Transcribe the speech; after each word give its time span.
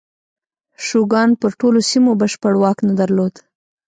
شوګان 0.85 1.29
پر 1.41 1.51
ټولو 1.59 1.79
سیمو 1.89 2.11
بشپړ 2.21 2.53
واک 2.61 2.77
نه 2.87 2.93
درلود. 2.99 3.33